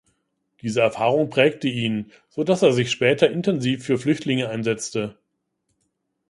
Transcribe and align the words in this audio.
Diese 0.63 0.81
Erfahrung 0.81 1.29
prägte 1.29 1.67
ihn, 1.67 2.11
so 2.27 2.43
dass 2.43 2.63
er 2.63 2.73
sich 2.73 2.89
später 2.89 3.29
intensiv 3.29 3.83
für 3.85 3.99
Flüchtlinge 3.99 4.49
einsetzte. 4.49 5.15